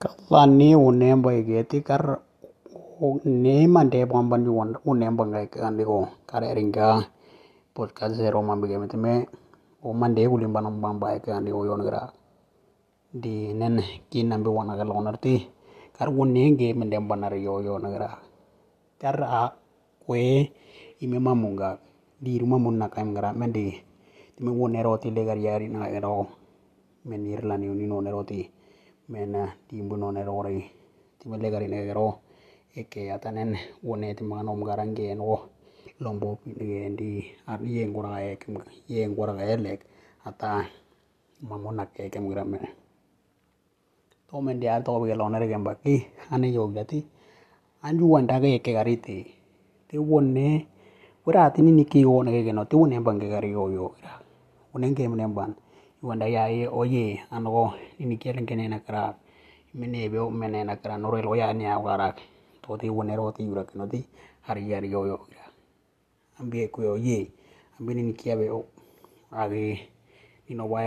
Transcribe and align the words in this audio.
Kalani 0.00 0.68
unembo 0.88 1.28
igeti 1.28 1.78
kar 1.88 2.24
ne 3.44 3.56
mande 3.74 4.00
bomban 4.10 4.40
ju 4.46 4.52
unembo 4.90 5.22
ngai 5.30 5.46
kandi 5.52 5.82
ko 5.90 5.96
kar 6.30 6.42
eringa 6.52 6.86
podcast 7.76 8.14
zero 8.20 8.38
mambe 8.48 8.64
game 8.70 8.88
me 9.04 9.12
o 9.84 9.92
mande 10.00 10.22
ulimba 10.34 10.60
nam 10.64 10.76
bamba 10.82 11.06
kandi 11.26 11.50
o 11.52 11.60
yon 11.68 11.82
gra. 11.86 12.02
Di 13.22 13.34
nen 13.60 13.74
kin 14.10 14.26
nambe 14.32 14.48
wana 14.56 14.72
ga 14.80 14.88
lonar 14.90 15.16
ti 15.24 15.34
kar 15.96 16.08
wonne 16.16 16.42
ge 16.58 16.68
mende 16.78 16.96
banar 17.10 17.34
yo 17.46 17.54
yo 17.66 17.74
nagra 17.84 18.08
kar 19.00 19.16
a 19.20 19.52
kwe 20.02 20.48
ime 21.04 21.18
mamunga 21.26 21.68
di 22.24 22.32
rumah 22.40 22.56
munna 22.64 22.86
kaim 22.94 23.10
gra 23.16 23.36
mendi 23.40 23.66
time 24.34 24.50
wonne 24.58 24.80
roti 24.86 25.08
le 25.12 25.22
gar 25.28 25.36
yari 25.46 25.68
na 25.68 25.92
ero 25.96 26.24
men 27.04 27.22
irlani 27.34 27.66
uni 27.68 27.84
no 27.84 28.00
roti 28.16 28.40
mena 29.12 29.42
timbu 29.68 29.94
no 29.98 30.08
ne 30.14 30.22
rori 30.24 30.58
time 31.18 31.36
le 31.42 31.48
gari 31.52 31.68
ne 31.68 31.78
ro 31.98 32.08
eke 32.80 33.10
atanen 33.16 33.50
wone 33.86 34.08
ti 34.16 34.22
manom 34.24 34.60
garange 34.68 35.06
no 35.18 35.26
lombo 36.00 36.38
di 36.46 37.10
ar 37.50 37.60
ye 37.74 37.82
ngora 37.90 38.22
e 38.22 38.36
kem 38.40 38.54
ye 38.88 39.02
ngora 39.10 39.32
ga 39.38 39.44
elek 39.54 39.80
ata 40.28 40.50
mamona 41.48 41.84
ke 41.94 42.10
kem 42.12 42.28
gra 42.30 42.44
me. 42.44 42.58
To 44.28 44.40
men 44.40 44.60
dia 44.60 44.80
to 44.84 45.00
be 45.00 45.14
lo 45.14 45.28
ne 45.28 45.46
gem 45.50 45.64
baki 45.64 45.94
ane 46.32 46.48
yo 46.56 46.68
gati 46.76 46.98
anju 47.82 48.04
wanda 48.12 48.40
ga 48.42 48.48
eke 48.48 48.70
gari 48.72 48.96
ti 49.06 49.18
te 49.88 49.96
wonne 49.98 50.66
wara 51.26 51.50
tini 51.54 51.72
niki 51.72 52.00
yo 52.06 52.22
ne 52.22 52.30
ge 52.44 52.52
no 52.52 52.64
te 52.64 52.76
wonne 52.76 52.96
bange 53.06 53.26
gari 53.28 53.50
yo 53.50 53.64
yo 53.76 53.86
gra 53.98 54.12
wonne 54.72 54.94
ge 54.96 55.04
wanda 56.02 56.26
ya 56.26 56.48
ye 56.48 56.64
oye 56.68 57.20
ano 57.30 57.76
ini 58.00 58.16
kelen 58.16 58.46
kene 58.48 58.68
na 58.68 58.80
kra 58.80 59.14
mene 59.74 60.08
be 60.08 60.18
mene 60.32 60.64
na 60.64 60.76
kra 60.76 60.96
no 60.96 61.10
relo 61.12 61.36
ya 61.36 61.52
ni 61.52 61.68
awara 61.68 62.16
to 62.62 62.76
ti 62.80 62.88
wone 62.88 63.12
ro 63.16 63.32
ti 63.32 63.44
yura 63.44 63.64
kino 63.68 63.84
ti 63.86 64.08
hari 64.40 64.70
yari 64.70 64.88
yo 64.88 65.04
yo 65.04 65.20
gra 65.28 65.44
ambi 66.40 66.68
ku 66.72 66.82
yo 66.82 66.96
ye 66.96 67.28
ambi 67.76 67.94
ni 67.94 68.12
kia 68.16 68.36
be 68.36 68.48
o 68.48 68.64
age 69.30 69.92
ni 70.48 70.56
no 70.56 70.64
wa 70.72 70.80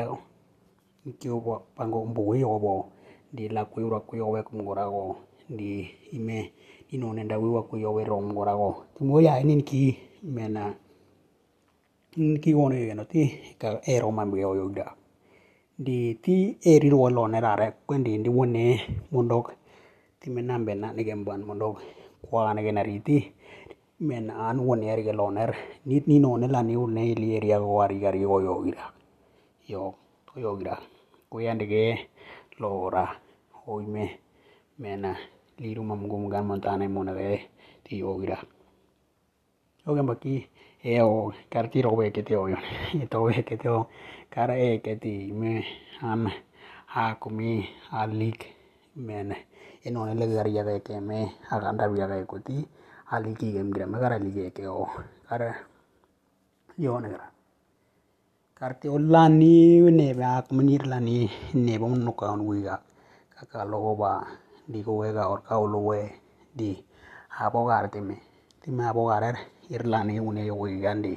ni 1.05 1.13
kio 1.13 1.37
bo 1.39 1.61
pango 1.77 2.05
mbu 2.05 2.35
yo 2.35 2.57
bo 2.57 2.89
di 3.29 3.49
la 3.49 3.65
ku 3.65 3.81
yura 3.85 3.99
ku 4.01 4.17
yo 4.17 4.33
we 4.33 4.41
kum 4.41 4.65
gora 4.65 4.89
go 4.89 5.17
di 5.45 5.85
ime 6.11 6.53
ni 6.89 6.97
no 6.97 7.13
nenda 7.13 7.37
wi 7.37 7.49
wa 7.53 7.61
ku 7.61 7.77
yo 7.77 7.93
we 7.93 8.03
rom 8.03 8.33
gora 8.33 8.53
go. 8.57 8.85
Ti 8.97 9.03
mo 9.05 9.21
ya 9.21 9.37
ni 9.43 9.61
ki 9.61 9.97
mena 10.23 10.73
ni 12.17 12.37
ki 12.41 12.53
wone 12.53 12.81
ge 12.81 12.93
no 12.93 13.05
ti 13.05 13.29
ka 13.61 13.77
e 13.85 13.99
ro 14.01 14.09
Dii 15.77 16.13
ti 16.21 16.57
eri 16.61 16.89
ruwoloone 16.89 17.41
taata 17.41 17.71
kwendi 17.87 18.17
niwonee 18.17 18.73
mondok. 19.11 19.45
Timi 20.19 20.41
nam 20.41 20.65
bena 20.65 20.93
niken 20.93 21.25
mondok. 21.47 21.81
Kwagana 22.23 22.61
ke 22.61 22.71
nariti 22.71 23.17
men 23.99 24.29
aan 24.29 24.57
niwonea 24.57 24.95
rika 24.95 25.13
looner 25.13 25.55
ni 25.85 26.19
nooni 26.19 26.47
la 26.47 26.61
niwulunee 26.63 27.11
eli 27.11 27.35
eriago 27.37 27.81
ari 27.81 27.99
kari 27.99 28.25
koyokirak 28.25 28.93
iyong 29.69 29.93
koyokirak 30.29 30.81
kuya 31.29 31.53
dike 31.55 32.09
loora 32.59 33.05
oime 33.67 34.19
mena 34.79 35.15
liru 35.59 35.83
ma 35.83 35.95
mugun 35.95 36.21
mugan 36.23 36.45
montaanai 36.45 36.87
monakee 36.87 37.39
ti 37.83 37.99
yokirak. 37.99 38.45
Yook 39.85 39.97
embaki 39.99 40.47
eu 40.83 41.33
karti 41.51 41.81
rowe 41.81 42.11
ke 42.11 42.21
te 42.23 42.35
oyon 42.35 42.63
e 43.01 43.05
towe 43.11 43.33
ke 43.47 43.55
te 43.57 43.69
o, 43.69 43.87
kar 44.29 44.51
e 44.51 44.77
ke 44.79 44.99
ti 44.99 45.31
me 45.31 45.63
an 46.01 46.27
ha, 46.87 47.15
kumi, 47.15 47.67
alik, 47.91 48.45
men. 48.95 49.33
इन्होंने 49.83 50.13
ले 50.15 50.27
घर 50.31 50.47
या 50.47 50.63
के 50.79 50.99
में 50.99 51.31
अगांडा 51.51 51.87
भी 51.87 51.99
गए 51.99 52.23
को 52.23 52.39
थी 52.39 52.55
आली 53.11 53.33
की 53.35 53.51
गेम 53.51 53.71
गिरा 53.73 53.85
मैं 53.91 53.99
करा 54.01 54.17
लीजिए 54.17 54.49
के 54.55 54.65
ओ 54.65 54.83
कर 55.27 55.41
यो 56.79 56.99
ने 56.99 57.09
करा 57.09 57.27
करते 58.61 58.87
ओ 58.87 58.97
लानी 59.11 59.91
ने 59.91 60.07
आक 60.23 60.53
मनीर 60.55 60.85
लानी 60.87 61.17
ने 61.55 61.77
बम 61.83 61.95
नो 61.99 62.11
का 62.15 62.31
उनगा 62.31 62.75
काका 63.35 63.63
लोगोबा 63.71 64.11
दी 64.71 64.81
को 64.83 65.01
वेगा 65.01 65.23
और 65.27 65.43
का 65.47 65.55
लोवे 65.67 66.01
दी 66.57 66.71
आपो 67.43 67.65
करते 67.67 68.01
में 68.07 68.17
timaabo 68.63 69.11
karar 69.11 69.35
irlani 69.75 70.19
une 70.19 70.41
yogo 70.49 70.67
igandi 70.71 71.13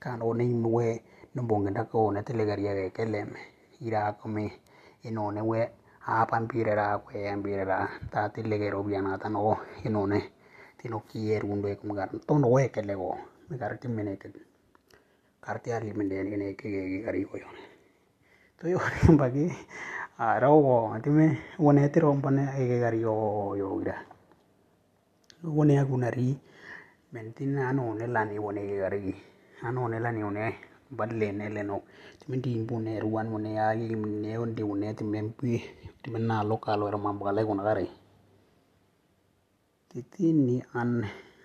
kan 0.00 0.18
one 0.22 0.44
imuwe 0.54 0.86
nubongenda 1.34 1.84
kone 1.84 2.22
telegaria 2.26 2.72
gekelem 2.74 3.28
irakome 3.86 4.44
inone 5.08 5.40
we 5.50 5.60
apan 6.06 6.48
pirera 6.48 6.98
kweyan 7.04 7.42
pirera 7.44 7.76
ta 8.12 8.28
tilegero 8.34 8.80
bianata 8.82 9.28
no 9.28 9.58
inone 9.84 10.18
tino 10.78 10.98
kierundo 11.08 11.68
ekumgar 11.68 12.08
tono 12.26 12.48
we 12.54 12.68
kelego 12.74 13.18
megarti 13.50 13.86
meneke 13.88 14.28
karti 15.44 15.68
ari 15.76 15.92
mendene 15.92 16.32
ne 16.36 16.54
kege 16.58 17.04
gari 17.04 17.22
koyo 17.28 17.48
to 18.58 18.64
yo 18.72 18.80
bagi 19.20 19.46
arawo 20.18 20.96
atime 20.96 21.26
wone 21.58 21.88
tiro 21.92 22.08
mpane 22.14 22.42
ege 22.60 22.76
gari 22.80 23.00
yo 23.04 23.14
yo 23.60 23.68
ira 23.82 23.96
wone 25.44 25.74
agunari 25.82 26.38
ಮೆಣಸಿನ 27.16 27.58
ಹಣ್ಣೆಲ್ಲ 27.68 28.18
ನೀವು 28.24 28.48
ಯಾರಿಗೆ 28.76 29.14
ಹಣ್ಣೆಲ್ಲ 29.62 30.10
ನೀವು 30.10 30.30
ಬದಲೆ 30.96 31.28
ನೆಲೆನು 31.32 31.76
ತಿಮ್ಮೆ 32.20 32.36
ಡಿಂಬುನೆ 32.42 32.92
ರುವಾನ್ 32.98 33.30
ಮುನೆ 33.30 33.52
ಆಗಿ 33.58 33.86
ಮುನೆ 33.94 34.32
ಒಂದು 34.36 34.64
ಉನೆ 34.66 34.90
ತಿಮ್ಮೆ 34.92 35.18
ಎಂಪಿ 35.18 35.54
ತಿಮ್ಮೆ 36.02 36.20
ನಾಲ್ಕು 36.26 36.56
ಕಾಲು 36.56 36.84
ವರ 36.86 36.96
ಮಂಬಗಲೆ 36.96 37.42
ಗುಣಗಾರಿ 37.42 37.86
ತಿತಿ 39.90 40.28
ನಿ 40.38 40.56
ಅನ್ 40.74 40.96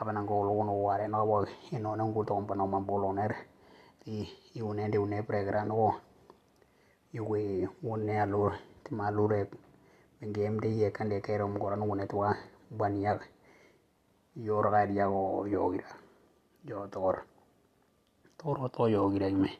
apa 0.00 0.12
nang 0.12 0.26
ko 0.26 0.42
lo 0.42 0.64
no 0.64 0.72
ware 0.72 1.08
no 1.08 1.46
ino 1.72 1.96
nang 1.96 2.12
ko 2.14 2.24
tom 2.24 2.46
pa 2.46 2.54
no 2.54 2.66
mam 2.66 2.86
bolo 2.86 3.12
ner 3.12 3.32
ti 4.02 4.28
iune 4.54 4.90
de 4.90 4.98
une 4.98 5.22
pregra 5.22 5.64
no 5.64 5.94
iwe 7.12 7.68
une 7.82 8.14
alur 8.20 8.52
ti 8.84 8.94
malure 8.94 9.48
ngem 10.22 10.60
de 10.60 10.68
ye 10.68 10.90
kan 10.90 11.08
de 11.08 11.20
kero 11.20 11.48
mo 11.48 11.68
ran 11.70 11.82
une 11.82 12.06
twa 12.06 12.34
bania 12.70 13.18
yor 14.34 14.70
ga 14.70 14.86
dia 14.86 15.06
go 15.08 15.46
yo 15.46 15.70
gira 15.72 15.88
yo 16.64 16.86
tor 16.90 17.24
toro 18.38 18.68
to 18.68 18.88
yo 18.88 19.10
gira 19.10 19.30
me 19.30 19.50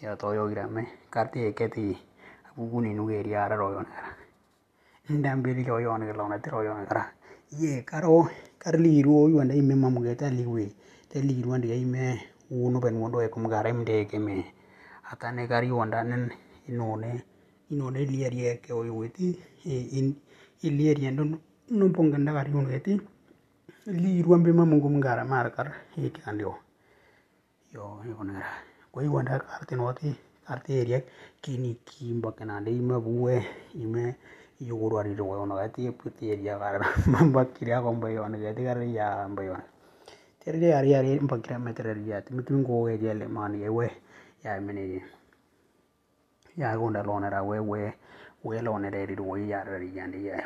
ya 0.00 0.16
to 0.16 0.34
yo 0.34 0.48
gira 0.48 0.66
me 0.66 0.82
karti 1.10 1.38
e 1.48 1.52
keti 1.52 1.98
abuguni 2.48 2.94
nu 2.94 3.06
ge 3.06 3.22
ria 3.22 3.48
ndambeli 5.08 5.64
ke 5.64 5.70
wa 5.72 5.80
yona 5.80 6.04
ke 6.06 6.12
laona 6.12 6.38
tiro 6.38 6.62
yona 6.62 6.84
kara 6.86 7.04
ye 7.60 7.82
karo 7.82 8.28
kar 8.58 8.76
liru 8.76 9.12
o 9.24 9.28
yuanda 9.32 9.54
ime 9.54 9.74
mamuge 9.74 10.14
ta 10.20 10.28
liwe 10.28 10.68
te 11.08 11.18
liru 11.22 11.54
ande 11.54 11.72
ime 11.72 12.20
uno 12.50 12.76
ben 12.80 12.96
wondo 13.00 13.22
e 13.24 13.28
kumgara 13.32 13.70
imde 13.72 14.04
ke 14.04 14.18
me 14.18 14.44
atane 15.10 15.48
kar 15.48 15.64
yuanda 15.64 16.04
nen 16.04 16.28
inone 16.68 17.24
inone 17.72 18.00
liarie 18.04 18.60
ke 18.60 18.72
o 18.72 18.84
yuweti 18.84 19.32
in 19.98 20.12
iliarie 20.60 21.10
ndo 21.10 21.24
no 21.70 21.84
ponganda 21.88 22.32
kar 22.36 22.48
yuneti 22.52 23.00
liru 23.86 24.34
ambe 24.34 24.52
mamungu 24.52 24.88
mgara 24.90 25.24
mar 25.24 25.48
kar 25.56 25.72
ike 25.96 26.20
andio 26.28 26.52
yo 27.72 28.04
yona 28.04 28.32
kara 28.36 28.52
ko 28.92 28.98
yuanda 29.02 29.40
kar 29.40 29.64
tinoti 29.66 30.12
karte 30.44 30.72
eriak 30.80 31.04
kini 31.40 31.80
kimba 31.88 32.32
kanade 32.32 32.70
ime 32.76 32.96
buwe 33.00 33.34
ime 33.72 34.14
yugurwari 34.60 35.14
ri 35.14 35.22
wayona 35.22 35.54
ga 35.54 35.68
ti 35.68 35.90
puti 35.90 36.30
ya 36.30 36.36
dia 36.36 36.58
gara 36.58 36.82
mamba 37.06 37.44
kiria 37.44 37.80
ko 37.82 37.94
mba 37.94 38.10
yona 38.10 38.38
ga 38.38 38.54
ti 38.54 38.62
gara 38.62 38.82
ya 38.84 39.28
mba 39.28 39.42
yona 39.42 39.64
tere 40.42 40.58
dia 40.58 40.78
ari 40.78 40.94
ari 40.94 41.20
mba 41.20 41.38
kiria 41.38 41.58
ma 41.58 41.72
tere 41.72 41.94
dia 41.94 42.22
ti 42.22 42.34
mitu 42.34 42.58
ngo 42.58 42.84
ga 42.90 42.96
dia 42.98 43.14
le 43.14 43.26
man 43.28 43.54
ye 43.54 43.68
we 43.68 43.86
ya 44.42 44.58
mene 44.60 45.02
ya 46.56 46.74
go 46.76 46.90
nda 46.90 47.02
lona 47.02 47.30
ra 47.30 47.42
we 47.42 47.58
we 47.62 47.92
we 48.42 48.58
lona 48.60 48.90
re 48.90 49.06
ri 49.06 49.14
we 49.14 49.46
ya 49.46 49.62
ri 49.62 49.94
ya 49.94 50.06
ndi 50.06 50.26
ya 50.26 50.42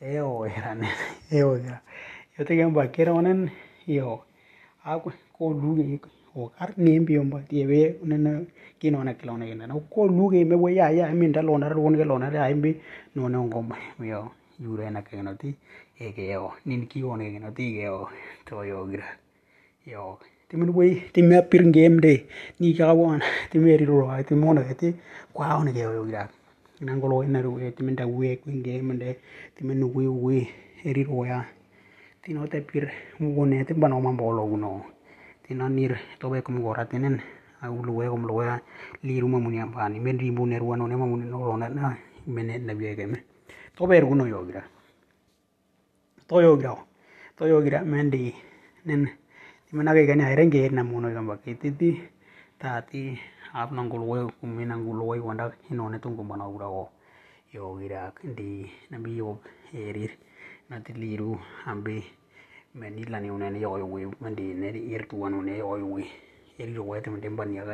eo 0.00 0.46
era 0.48 0.74
ne 0.74 0.88
eo 1.30 1.56
ya 1.60 1.76
yo 2.38 2.44
te 2.44 2.56
ga 2.56 2.68
mba 2.68 2.88
kiria 2.88 3.12
onen 3.12 3.50
yo 3.86 4.24
a 4.84 4.96
ko 4.98 5.12
lu 5.52 6.00
wakar 6.34 6.72
nem 6.76 7.04
pion 7.04 7.28
ba 7.30 7.40
tie 7.48 7.66
be 7.66 7.98
nen 8.04 8.46
kino 8.80 9.04
na 9.04 9.12
kilo 9.14 9.36
na 9.36 9.44
ina 9.46 9.68
ko 9.90 10.08
luge 10.08 10.44
me 10.48 10.56
we 10.56 10.74
ya 10.74 10.88
ya 10.88 11.12
min 11.12 11.32
da 11.32 11.42
lona 11.42 11.68
ro 11.68 11.90
ne 11.90 12.04
lona 12.04 12.32
ya, 12.32 12.48
imbi 12.50 12.74
no 13.14 13.28
ne 13.28 13.36
ngom 13.38 13.68
ba 13.68 13.76
yo, 14.00 14.32
yure 14.58 14.90
na 14.90 15.02
ke 15.02 15.20
no 15.22 15.34
ti 15.36 15.54
e 16.00 16.12
ke 16.12 16.32
yo 16.32 16.52
nin 16.64 16.86
ki 16.88 17.02
one 17.04 17.28
ke 17.30 17.38
no 17.38 17.50
ti, 17.52 17.76
ke 17.76 17.84
yo, 17.84 18.08
to 18.46 18.64
yo 18.64 18.86
gra 18.88 19.04
yo, 19.84 20.18
ti 20.48 20.56
min 20.56 20.72
we 20.72 21.04
ti 21.12 21.20
me 21.22 21.42
pir 21.42 21.62
ngem 21.68 22.00
de 22.00 22.24
ni 22.60 22.72
ka 22.72 22.92
won 22.94 23.20
ti 23.50 23.58
me 23.58 23.76
ri 23.76 23.84
ro 23.84 24.08
ti 24.26 24.34
mo 24.34 24.52
na 24.54 24.64
e 24.64 24.74
ti 24.74 24.88
kwa 25.32 25.60
one 25.60 25.72
ke 25.72 25.84
yo 25.84 26.04
gra 26.08 26.28
nan 26.80 26.98
golo 26.98 27.22
ina 27.22 27.42
ru 27.42 27.60
ti 27.76 27.84
min 27.84 27.94
da 27.94 28.06
we 28.06 28.36
ku 28.40 28.48
ngem 28.50 28.98
de 28.98 29.16
ti 29.54 29.64
min 29.68 29.84
we 29.94 30.08
we 30.08 30.48
e 30.82 30.92
ri 30.96 31.04
ro 31.04 31.24
ya 31.28 31.44
ti 32.24 32.32
no 32.32 32.48
te 32.48 32.60
pir 32.64 32.88
mo 33.20 33.44
ne 33.44 33.64
ti 33.64 33.74
ba 33.74 33.88
no 33.88 34.00
ma 34.00 34.10
bo 34.16 34.32
lo 34.32 34.48
no 34.56 34.82
tino 35.44 35.68
nir 35.68 35.92
to 36.18 36.30
be 36.30 36.42
kum 36.42 36.60
gora 36.62 36.84
tinen 36.86 37.20
au 37.62 37.82
luwe 37.82 38.08
kum 38.08 38.26
luwe 38.26 38.60
li 39.02 39.20
ruma 39.20 39.38
muni 39.38 39.58
ambani 39.60 40.00
men 40.00 40.18
rimbu 40.18 40.46
ne 40.46 40.58
ruano 40.58 40.86
ne 40.86 40.96
mamuni 40.96 41.26
no 41.30 41.38
lona 41.38 41.68
na 41.68 41.96
na 42.26 42.72
biye 42.74 42.96
geme 42.96 43.18
to 43.76 43.86
be 43.86 44.00
runo 44.00 44.24
yogira 44.26 44.62
to 46.28 46.40
yogira 46.40 46.76
to 47.36 47.46
yogira 47.46 47.82
mendi 47.84 48.34
nen 48.86 49.08
timena 49.66 49.92
ke 49.94 50.06
gani 50.06 50.22
airenge 50.24 50.70
na 50.70 50.82
muno 50.84 51.08
gamba 51.10 51.36
kititi 51.36 52.00
tati 52.58 53.18
ap 53.54 53.70
nangulwe 53.72 54.30
kumi 54.40 54.64
nangulwe 54.64 55.18
wanda 55.20 55.52
inone 55.70 55.98
tunggu 55.98 56.24
mana 56.24 56.48
ura 56.48 56.68
o. 56.68 56.88
Yogira 57.52 58.12
di 58.24 58.64
nabi 58.90 59.18
yo 59.20 59.36
erir 59.76 60.08
nanti 60.70 60.92
liru 60.96 61.36
ambi 61.68 62.00
meni 62.74 63.04
lani 63.04 63.28
yo 63.60 63.76
yo 63.76 63.84
wi 63.84 64.08
mendi 64.20 64.54
ne 64.54 64.72
ir 64.72 65.04
tuan 65.04 65.44
yo 65.44 65.76
yo 65.76 65.86
wi 65.92 66.08
eri 66.58 66.72
ro 66.72 66.84
wete 66.88 67.10
mende 67.10 67.28
ban 67.28 67.52
ya 67.52 67.64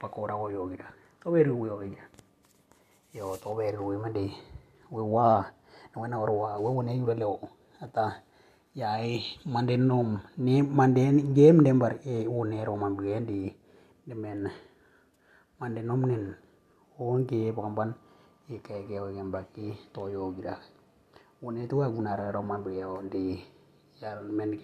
pakora 0.00 0.34
o 0.36 0.48
yo 0.48 0.64
gira 0.72 0.88
to 1.20 1.30
beru 1.30 1.52
wi 1.60 1.68
o 1.68 1.76
gira 1.84 2.04
yo 3.12 3.36
to 3.36 3.52
beru 3.54 3.92
wi 3.92 3.96
mendi 4.00 4.32
wi 4.90 5.02
wa 5.04 5.44
na 6.08 6.16
ro 6.24 6.34
wa 6.38 6.56
wi 6.56 6.70
une 6.80 6.96
yura 6.96 7.14
le 7.14 7.26
ata 7.84 8.24
yai 8.74 9.20
mande 9.44 9.76
nom 9.76 10.16
ni 10.38 10.62
mande 10.62 11.04
game 11.36 11.60
dembar 11.60 12.00
e 12.04 12.24
une 12.24 12.64
ro 12.64 12.76
mambi 12.76 13.12
endi 13.12 13.52
demen 14.08 14.48
mande 15.60 15.80
nom 15.84 16.00
nen 16.08 16.24
onge 16.96 17.52
pamban 17.52 17.92
ike 18.48 18.76
ke 18.88 18.96
o 18.96 19.12
gambaki 19.12 19.76
to 19.92 20.08
yo 20.08 20.32
gira 20.32 20.56
une 21.44 21.68
tu 21.68 21.84
agunara 21.84 22.32
ro 22.32 22.40
mambi 22.40 22.80
o 22.80 23.04
Yàlla 24.00 24.32
mel 24.38 24.50
ni 24.52 24.58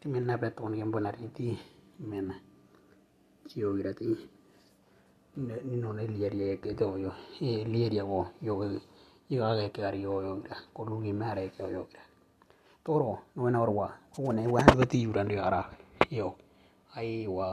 timinnaɓe 0.00 0.46
tokni 0.56 0.76
ken 0.80 0.90
bonari 0.92 1.26
ti 1.36 1.46
mena 2.10 2.34
tio 3.48 3.68
grati 3.78 4.04
ninone 5.68 6.02
liaria 6.14 6.56
ke 6.62 6.70
toyo 6.80 7.10
e 7.40 7.64
liaria 7.72 8.02
go 8.10 8.20
yo 8.46 8.52
yo 9.32 9.40
aga 9.50 9.66
ke 9.74 9.80
ari 9.88 10.00
yo 10.06 10.12
yo 10.26 10.32
gra 10.42 10.56
kolu 10.74 10.94
gi 11.04 11.12
mare 11.20 11.44
ke 11.54 11.62
yo 11.74 11.82
gra 11.90 12.02
toro 12.84 13.10
no 13.34 13.42
na 13.52 13.58
orwa 13.64 13.86
ko 14.12 14.32
na 14.36 14.42
wa 14.54 14.60
do 14.76 14.84
ti 14.90 14.98
yuran 15.04 15.28
ri 15.32 15.36
ara 15.46 15.62
yo 16.18 16.28
ai 16.98 17.26
wa 17.36 17.48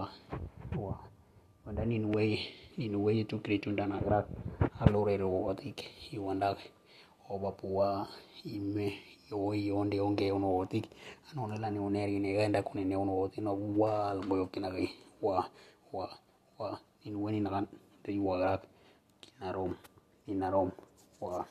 wa 0.84 0.94
wanda 1.66 1.84
ni 1.86 1.98
we 2.16 2.26
nin 2.78 2.96
we 3.04 3.24
tu 3.30 3.36
kritu 3.44 3.70
ndana 3.72 3.98
gra 4.06 4.20
alore 4.82 5.14
ro 5.22 5.28
otik. 5.50 5.78
I 6.14 6.18
wanda 6.18 6.56
oba 7.30 7.52
puwa 7.60 8.08
ime 8.46 8.88
yo 9.30 9.78
onde 9.78 10.02
onge 10.02 10.32
ono 10.32 10.58
oti 10.58 10.82
anone 11.32 11.58
la 11.58 11.70
ni 11.70 11.80
oneri 11.80 12.20
ne 12.20 12.34
ganda 12.34 12.64
kuni 12.64 12.86
ne 12.86 12.96
ono 12.96 13.14
oti 13.20 13.42
no 13.42 13.52
wa 13.78 14.16
boyo 14.28 14.46
kina 14.48 14.70
gai 14.70 14.90
wa 15.22 15.46
wa 15.94 16.10
wa. 16.60 16.80
In 17.06 17.16
weni 17.16 17.40
nagan 17.40 17.68
te 18.04 18.12
yuwa 18.12 18.38
gra 18.38 18.62
kina 19.22 19.52
rom 19.52 19.76
kina 20.26 20.50
rom. 20.50 20.72
Wa 21.22 21.46